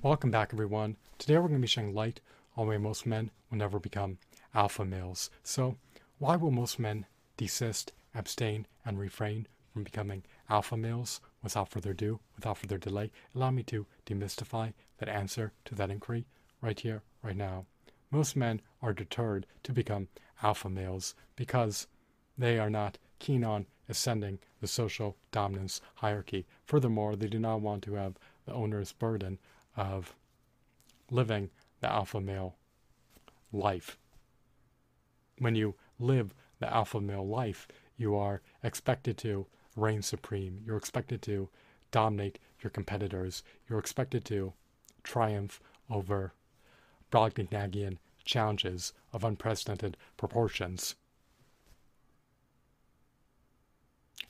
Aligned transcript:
Welcome 0.00 0.30
back, 0.30 0.50
everyone. 0.52 0.96
Today 1.18 1.34
we're 1.34 1.48
going 1.48 1.54
to 1.54 1.58
be 1.58 1.66
shedding 1.66 1.92
light 1.92 2.20
on 2.56 2.68
why 2.68 2.76
most 2.76 3.04
men 3.04 3.32
will 3.50 3.58
never 3.58 3.80
become 3.80 4.18
alpha 4.54 4.84
males. 4.84 5.28
So, 5.42 5.76
why 6.20 6.36
will 6.36 6.52
most 6.52 6.78
men 6.78 7.04
desist, 7.36 7.90
abstain, 8.14 8.68
and 8.84 8.96
refrain 8.96 9.48
from 9.72 9.82
becoming 9.82 10.22
alpha 10.48 10.76
males? 10.76 11.20
Without 11.42 11.68
further 11.68 11.90
ado, 11.90 12.20
without 12.36 12.58
further 12.58 12.78
delay, 12.78 13.10
allow 13.34 13.50
me 13.50 13.64
to 13.64 13.86
demystify 14.06 14.72
that 14.98 15.08
answer 15.08 15.52
to 15.64 15.74
that 15.74 15.90
inquiry 15.90 16.26
right 16.60 16.78
here, 16.78 17.02
right 17.20 17.36
now. 17.36 17.66
Most 18.12 18.36
men 18.36 18.60
are 18.82 18.92
deterred 18.92 19.46
to 19.64 19.72
become 19.72 20.06
alpha 20.44 20.70
males 20.70 21.16
because 21.34 21.88
they 22.38 22.56
are 22.56 22.70
not 22.70 22.98
keen 23.18 23.42
on 23.42 23.66
ascending 23.88 24.38
the 24.60 24.68
social 24.68 25.16
dominance 25.32 25.80
hierarchy. 25.96 26.46
Furthermore, 26.66 27.16
they 27.16 27.26
do 27.26 27.40
not 27.40 27.60
want 27.60 27.82
to 27.82 27.94
have 27.94 28.14
the 28.46 28.52
owner's 28.52 28.92
burden 28.92 29.38
of 29.76 30.14
living 31.10 31.50
the 31.80 31.90
alpha 31.90 32.20
male 32.20 32.56
life. 33.52 33.98
When 35.38 35.54
you 35.54 35.74
live 35.98 36.34
the 36.58 36.72
alpha 36.72 37.00
male 37.00 37.26
life, 37.26 37.66
you 37.96 38.14
are 38.16 38.42
expected 38.62 39.18
to 39.18 39.46
reign 39.76 40.02
supreme. 40.02 40.60
You're 40.64 40.76
expected 40.76 41.22
to 41.22 41.48
dominate 41.90 42.38
your 42.60 42.70
competitors. 42.70 43.42
You're 43.68 43.78
expected 43.78 44.24
to 44.26 44.52
triumph 45.02 45.60
over 45.90 46.32
Brobdingnagian 47.10 47.98
challenges 48.24 48.92
of 49.12 49.24
unprecedented 49.24 49.96
proportions. 50.16 50.94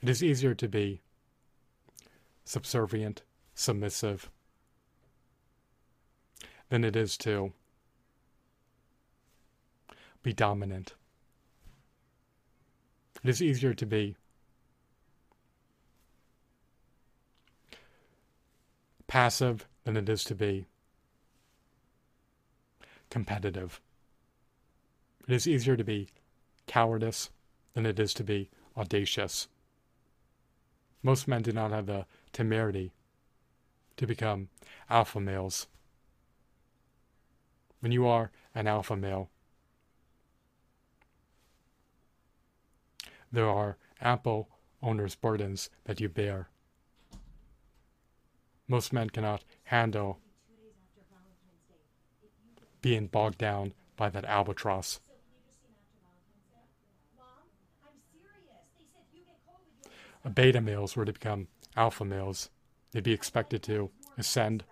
It 0.02 0.08
is 0.08 0.22
easier 0.22 0.54
to 0.54 0.68
be 0.68 1.00
subservient, 2.44 3.22
submissive, 3.54 4.30
than 6.72 6.84
it 6.84 6.96
is 6.96 7.18
to 7.18 7.52
be 10.22 10.32
dominant. 10.32 10.94
It 13.22 13.28
is 13.28 13.42
easier 13.42 13.74
to 13.74 13.84
be 13.84 14.16
passive 19.06 19.68
than 19.84 19.98
it 19.98 20.08
is 20.08 20.24
to 20.24 20.34
be 20.34 20.64
competitive. 23.10 23.78
It 25.28 25.34
is 25.34 25.46
easier 25.46 25.76
to 25.76 25.84
be 25.84 26.08
cowardice 26.66 27.28
than 27.74 27.84
it 27.84 28.00
is 28.00 28.14
to 28.14 28.24
be 28.24 28.48
audacious. 28.78 29.46
Most 31.02 31.28
men 31.28 31.42
do 31.42 31.52
not 31.52 31.70
have 31.70 31.84
the 31.84 32.06
temerity 32.32 32.92
to 33.98 34.06
become 34.06 34.48
alpha 34.88 35.20
males 35.20 35.66
when 37.82 37.90
you 37.90 38.06
are 38.06 38.30
an 38.54 38.68
alpha 38.68 38.96
male. 38.96 39.28
There 43.32 43.48
are 43.48 43.76
ample 44.00 44.48
owner's 44.80 45.16
burdens 45.16 45.68
that 45.84 46.00
you 46.00 46.08
bear. 46.08 46.48
Most 48.68 48.92
men 48.92 49.10
cannot 49.10 49.44
handle 49.64 50.20
being 52.80 53.08
bogged 53.08 53.38
down 53.38 53.74
by 53.96 54.08
that 54.10 54.24
albatross. 54.26 55.00
Beta 60.34 60.60
males 60.60 60.94
were 60.94 61.04
to 61.04 61.12
become 61.12 61.48
alpha 61.76 62.04
males. 62.04 62.48
They'd 62.92 63.02
be 63.02 63.12
expected 63.12 63.60
to 63.64 63.90
ascend 64.16 64.62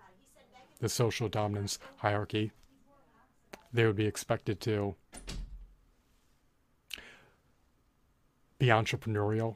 the 0.79 0.87
social 0.87 1.27
dominance 1.27 1.77
hierarchy 1.97 2.51
they 3.73 3.85
would 3.85 3.95
be 3.95 4.05
expected 4.05 4.59
to 4.61 4.95
be 8.57 8.67
entrepreneurial. 8.67 9.55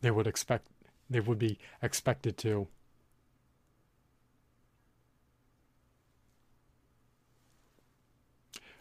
They 0.00 0.10
would 0.10 0.26
expect 0.26 0.68
they 1.08 1.20
would 1.20 1.38
be 1.38 1.58
expected 1.82 2.36
to 2.38 2.66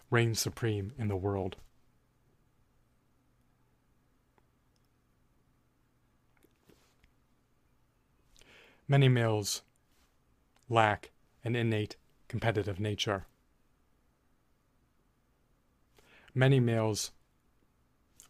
reign 0.10 0.36
supreme 0.36 0.92
in 0.98 1.08
the 1.08 1.16
world. 1.16 1.58
Many 8.88 9.08
males 9.08 9.62
lack 10.70 11.12
an 11.44 11.56
innate 11.56 11.96
competitive 12.34 12.80
nature. 12.80 13.28
Many 16.34 16.60
males 16.60 17.12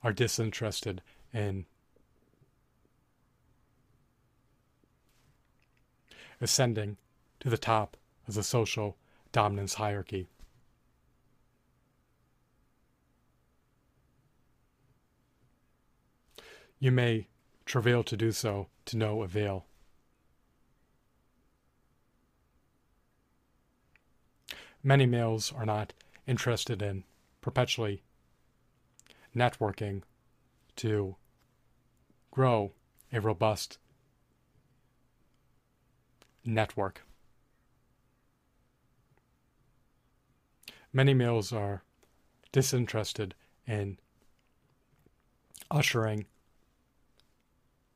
are 0.03 0.11
disinterested 0.11 1.01
in 1.33 1.65
ascending 6.41 6.97
to 7.39 7.49
the 7.49 7.57
top 7.57 7.95
of 8.27 8.33
the 8.33 8.43
social 8.43 8.97
dominance 9.31 9.75
hierarchy. 9.75 10.27
You 16.77 16.91
may 16.91 17.27
travail 17.65 18.03
to 18.03 18.17
do 18.17 18.33
so 18.33 18.67
to 18.83 18.97
no 18.97 19.23
avail. 19.23 19.63
Many 24.83 25.05
males 25.05 25.51
are 25.55 25.66
not 25.66 25.94
interested 26.27 26.81
in 26.81 27.03
perpetually 27.41 28.03
networking 29.35 30.03
to 30.75 31.16
grow 32.31 32.73
a 33.11 33.21
robust 33.21 33.77
network. 36.44 37.01
Many 40.91 41.13
males 41.13 41.51
are 41.51 41.83
disinterested 42.51 43.33
in 43.65 43.97
ushering 45.71 46.25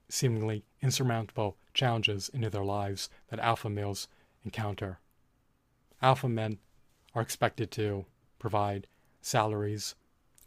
seemingly 0.09 0.63
insurmountable 0.81 1.57
challenges 1.73 2.29
into 2.29 2.49
their 2.49 2.63
lives 2.63 3.09
that 3.29 3.39
alpha 3.39 3.69
males 3.69 4.07
encounter. 4.43 4.99
Alpha 6.01 6.29
men 6.29 6.57
are 7.17 7.21
expected 7.21 7.71
to 7.71 8.05
provide 8.37 8.85
salaries 9.21 9.95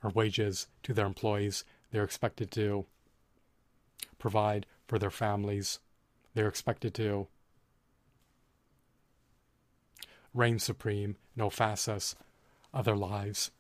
or 0.05 0.11
wages 0.11 0.69
to 0.85 0.95
their 0.95 1.05
employees. 1.05 1.65
They're 1.91 2.05
expected 2.05 2.53
to 2.53 2.87
provide 4.21 4.67
for 4.87 4.97
their 4.97 5.11
families. 5.11 5.81
They're 6.33 6.47
expected 6.47 6.95
to 6.95 7.27
reign 10.33 10.61
supreme 10.61 11.17
facets 11.51 12.15
of 12.73 12.85
their 12.85 12.95
lives. 12.95 13.51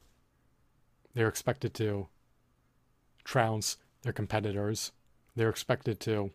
They're 1.12 1.26
expected 1.26 1.74
to 1.74 2.06
trounce 3.24 3.76
their 4.02 4.12
competitors. 4.12 4.92
They're 5.34 5.50
expected 5.50 5.98
to 6.00 6.30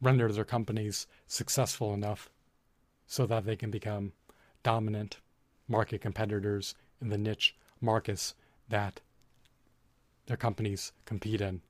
render 0.00 0.30
their 0.30 0.44
companies 0.44 1.06
successful 1.26 1.92
enough 1.94 2.30
so 3.06 3.26
that 3.26 3.44
they 3.44 3.56
can 3.56 3.70
become 3.70 4.12
dominant 4.62 5.18
market 5.66 6.00
competitors 6.00 6.74
in 7.00 7.08
the 7.08 7.18
niche 7.18 7.56
markets 7.80 8.34
that 8.68 9.00
their 10.26 10.36
companies 10.36 10.92
compete 11.04 11.40
in. 11.40 11.60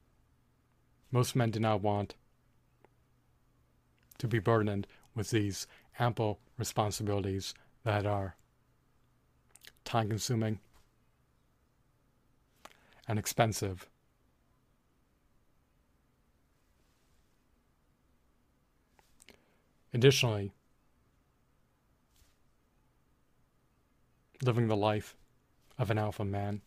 Most 1.10 1.36
men 1.36 1.50
do 1.50 1.60
not 1.60 1.80
want 1.80 2.14
to 4.18 4.26
be 4.26 4.38
burdened 4.38 4.86
with 5.14 5.30
these 5.30 5.66
ample 5.98 6.38
responsibilities 6.58 7.54
that 7.84 8.04
are 8.04 8.36
time 9.84 10.08
consuming 10.08 10.58
and 13.06 13.18
expensive 13.18 13.88
Additionally, 19.94 20.52
living 24.42 24.68
the 24.68 24.76
life 24.76 25.16
of 25.78 25.90
an 25.90 25.98
alpha 25.98 26.24
man 26.24 26.60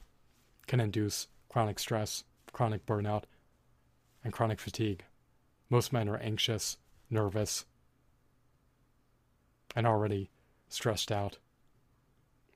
can 0.68 0.79
induce 0.79 1.27
chronic 1.50 1.79
stress, 1.79 2.23
chronic 2.51 2.85
burnout, 2.85 3.23
and 4.23 4.33
chronic 4.33 4.59
fatigue. 4.59 5.03
Most 5.69 5.94
men 5.94 6.09
are 6.09 6.18
anxious, 6.18 6.77
nervous, 7.09 7.65
and 9.75 9.85
already 9.85 10.29
stressed 10.69 11.12
out. 11.12 11.38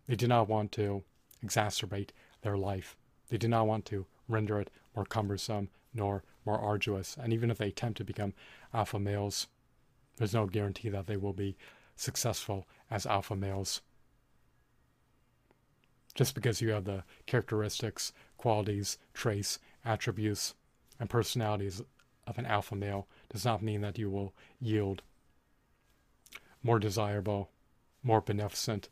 They 0.08 0.16
do 0.16 0.28
not 0.28 0.48
want 0.48 0.72
to 0.74 1.04
exacerbate 1.44 2.10
their 2.42 2.58
life. 2.58 2.96
They 3.30 3.38
do 3.38 3.48
not 3.48 3.68
want 3.68 3.86
to 3.86 4.06
render 4.28 4.60
it 4.60 4.70
more 4.96 5.06
cumbersome 5.06 5.70
nor 5.94 6.24
more 6.46 6.60
arduous. 6.60 7.18
And 7.20 7.34
even 7.34 7.50
if 7.50 7.58
they 7.58 7.68
attempt 7.68 7.98
to 7.98 8.04
become 8.04 8.34
alpha 8.74 9.00
males, 9.00 9.48
there's 10.18 10.34
no 10.34 10.46
guarantee 10.46 10.90
that 10.90 11.08
they 11.08 11.18
will 11.18 11.34
be 11.34 11.58
successful 11.96 12.68
as 12.90 13.06
alpha 13.06 13.36
males. 13.36 13.82
Just 16.14 16.34
because 16.34 16.62
you 16.62 16.70
have 16.72 16.86
the 16.86 17.04
characteristics, 17.26 18.14
qualities, 18.38 18.98
traits, 19.14 19.60
attributes, 19.84 20.54
and 21.00 21.10
personalities 21.10 21.82
of 22.26 22.38
an 22.38 22.46
alpha 22.46 22.76
male 22.76 23.08
does 23.30 23.44
not 23.44 23.62
mean 23.62 23.82
that 23.82 23.98
you 23.98 24.10
will 24.10 24.34
yield 24.60 25.02
more 26.64 26.80
desirable, 26.80 27.50
more 28.02 28.22
beneficent, 28.22 28.90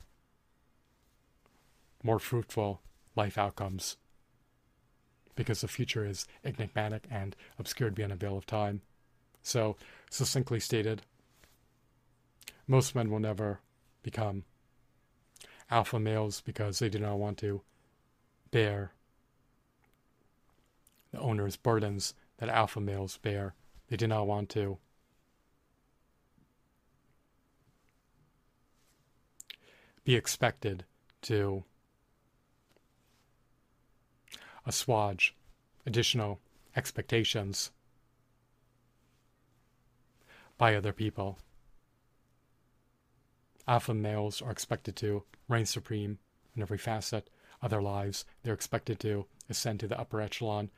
more 2.03 2.19
fruitful 2.19 2.81
life 3.15 3.37
outcomes. 3.37 3.97
Because 5.35 5.61
the 5.61 5.67
future 5.67 6.05
is 6.05 6.27
enigmatic 6.43 7.07
and 7.09 7.35
obscured 7.57 7.95
beyond 7.95 8.11
a 8.11 8.15
veil 8.15 8.37
of 8.37 8.45
time. 8.45 8.81
So, 9.41 9.77
succinctly 10.11 10.59
stated, 10.59 11.01
most 12.67 12.95
men 12.95 13.09
will 13.09 13.19
never 13.19 13.59
become 14.01 14.43
alpha 15.69 15.99
males 15.99 16.41
because 16.41 16.79
they 16.79 16.89
do 16.89 16.99
not 16.99 17.17
want 17.17 17.37
to 17.39 17.61
bear 18.51 18.91
the 21.11 21.19
owner's 21.19 21.55
burdens 21.55 22.13
that 22.37 22.49
alpha 22.49 22.79
males 22.79 23.17
bear. 23.17 23.53
They 23.87 23.97
do 23.97 24.07
not 24.07 24.27
want 24.27 24.49
to 24.49 24.77
be 30.03 30.15
expected 30.15 30.85
to 31.21 31.63
assuage 34.65 35.35
additional 35.85 36.39
expectations 36.75 37.71
by 40.57 40.75
other 40.75 40.93
people. 40.93 41.37
Alpha 43.67 43.93
males 43.93 44.41
are 44.41 44.51
expected 44.51 44.95
to 44.97 45.23
reign 45.47 45.65
supreme 45.65 46.19
in 46.55 46.61
every 46.61 46.77
facet 46.77 47.29
of 47.61 47.69
their 47.69 47.81
lives. 47.81 48.25
They're 48.43 48.53
expected 48.53 48.99
to 49.01 49.25
ascend 49.49 49.79
to 49.81 49.87
the 49.87 49.99
upper 49.99 50.21
echelon 50.21 50.69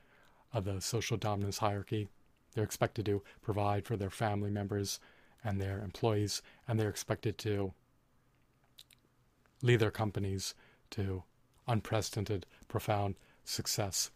of 0.54 0.66
the 0.66 0.80
social 0.82 1.18
dominance 1.18 1.58
hierarchy. 1.58 2.08
They're 2.54 2.64
expected 2.64 3.06
to 3.08 3.24
provide 3.42 3.86
for 3.86 3.98
their 3.98 4.10
family 4.10 4.50
members 4.50 5.00
and 5.44 5.60
their 5.60 5.82
employees, 5.82 6.42
and 6.68 6.80
they're 6.80 6.90
expected 6.90 7.38
to 7.40 7.74
lead 9.62 9.80
their 9.80 9.92
companies 9.92 10.54
to 10.92 11.24
unprecedented, 11.68 12.46
profound 12.68 13.16
success. 13.44 14.12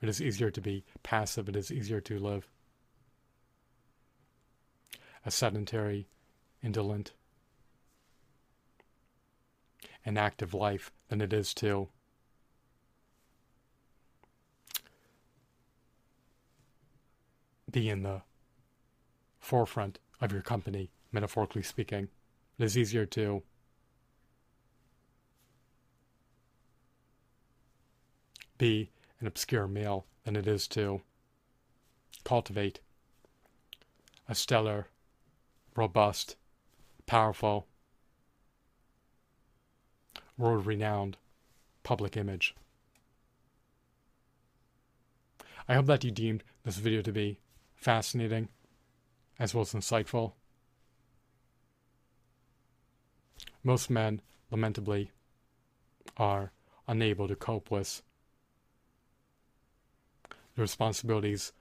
It 0.00 0.08
is 0.08 0.20
easier 0.20 0.50
to 0.50 0.60
be 0.60 0.84
passive, 1.02 1.48
it 1.48 1.56
is 1.56 1.72
easier 1.72 2.00
to 2.02 2.18
live 2.18 2.48
a 5.26 5.30
sedentary, 5.30 6.08
indolent, 6.62 7.12
an 10.04 10.16
active 10.16 10.54
life 10.54 10.92
than 11.08 11.20
it 11.20 11.32
is 11.32 11.52
to 11.54 11.88
be 17.70 17.88
in 17.88 18.02
the 18.02 18.22
forefront 19.38 19.98
of 20.20 20.32
your 20.32 20.42
company, 20.42 20.90
metaphorically 21.12 21.62
speaking. 21.62 22.08
It 22.58 22.64
is 22.64 22.76
easier 22.76 23.06
to 23.06 23.42
be 28.56 28.90
an 29.20 29.26
obscure 29.26 29.68
male 29.68 30.06
than 30.24 30.36
it 30.36 30.46
is 30.46 30.66
to 30.68 31.02
cultivate 32.24 32.80
a 34.28 34.34
stellar, 34.34 34.88
robust, 35.76 36.36
powerful, 37.06 37.66
world 40.38 40.64
renowned 40.64 41.18
public 41.82 42.16
image. 42.16 42.54
I 45.68 45.74
hope 45.74 45.86
that 45.86 46.04
you 46.04 46.10
deemed 46.10 46.44
this 46.64 46.76
video 46.76 47.02
to 47.02 47.12
be 47.12 47.40
fascinating 47.74 48.48
as 49.38 49.54
well 49.54 49.62
as 49.62 49.74
insightful. 49.74 50.32
Most 53.62 53.90
men, 53.90 54.22
lamentably, 54.50 55.10
are 56.16 56.52
unable 56.86 57.28
to 57.28 57.36
cope 57.36 57.70
with 57.70 58.02
the 60.54 60.62
responsibilities 60.62 61.52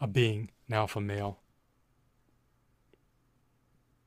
of 0.00 0.12
being 0.12 0.50
an 0.68 0.74
alpha 0.74 1.00
male 1.00 1.41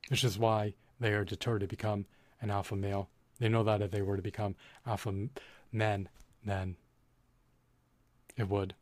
which 0.09 0.23
is 0.23 0.37
why 0.37 0.73
they 0.99 1.13
are 1.13 1.25
deterred 1.25 1.61
to 1.61 1.67
become 1.67 2.05
an 2.41 2.49
alpha 2.49 2.75
male. 2.75 3.09
They 3.39 3.49
know 3.49 3.63
that 3.63 3.81
if 3.81 3.91
they 3.91 4.01
were 4.01 4.15
to 4.15 4.21
become 4.21 4.55
alpha 4.85 5.29
men, 5.71 6.09
then 6.43 6.75
it 8.37 8.49
would 8.49 8.75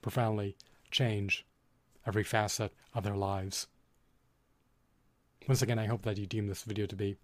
profoundly 0.00 0.56
change 0.90 1.44
every 2.06 2.24
facet 2.24 2.72
of 2.94 3.04
their 3.04 3.16
lives. 3.16 3.66
Once 5.46 5.62
again, 5.62 5.78
I 5.78 5.86
hope 5.86 6.02
that 6.02 6.18
you 6.18 6.26
deem 6.26 6.46
this 6.46 6.62
video 6.62 6.86
to 6.86 6.96
be 6.96 7.16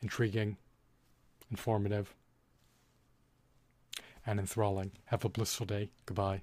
intriguing, 0.00 0.56
informative, 1.50 2.14
and 4.26 4.38
enthralling. 4.38 4.92
Have 5.06 5.24
a 5.24 5.28
blissful 5.28 5.66
day. 5.66 5.90
Goodbye. 6.06 6.42